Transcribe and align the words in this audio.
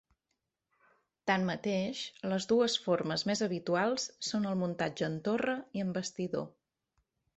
Tanmateix, 1.31 1.99
les 2.31 2.47
dues 2.53 2.77
formes 2.85 3.25
més 3.33 3.43
habituals 3.49 4.07
són 4.31 4.49
el 4.53 4.57
muntatge 4.63 5.07
en 5.11 5.19
torre 5.29 5.59
i 5.81 5.85
en 5.85 5.93
bastidor. 5.99 6.49